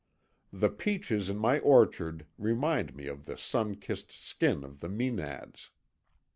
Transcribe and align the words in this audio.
The 0.51 0.69
peaches 0.69 1.29
in 1.29 1.37
my 1.37 1.59
orchard 1.59 2.25
remind 2.39 2.95
me 2.95 3.05
of 3.05 3.25
the 3.25 3.37
sun 3.37 3.75
kissed 3.75 4.11
skin 4.11 4.63
of 4.63 4.79
the 4.79 4.87
Mænads. 4.89 5.69